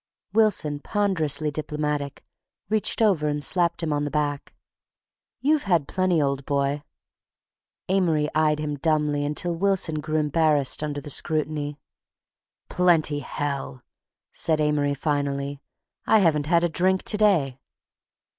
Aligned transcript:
Wilson, 0.33 0.79
ponderously 0.79 1.51
diplomatic, 1.51 2.25
reached 2.69 3.03
over 3.03 3.27
and 3.27 3.43
slapped 3.43 3.83
him 3.83 3.93
on 3.93 4.03
the 4.03 4.09
back. 4.09 4.55
"You've 5.41 5.65
had 5.69 5.87
plenty, 5.87 6.19
old 6.19 6.43
boy." 6.43 6.81
Amory 7.87 8.27
eyed 8.33 8.57
him 8.57 8.77
dumbly 8.77 9.23
until 9.23 9.53
Wilson 9.55 10.01
grew 10.01 10.15
embarrassed 10.17 10.81
under 10.81 11.01
the 11.01 11.11
scrutiny. 11.11 11.77
"Plenty, 12.67 13.19
hell!" 13.19 13.83
said 14.31 14.59
Amory 14.59 14.95
finally. 14.95 15.61
"I 16.07 16.17
haven't 16.17 16.47
had 16.47 16.63
a 16.63 16.67
drink 16.69 17.03
to 17.03 17.17
day." 17.17 17.59